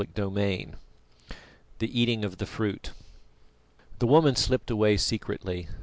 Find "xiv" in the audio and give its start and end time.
0.25-0.73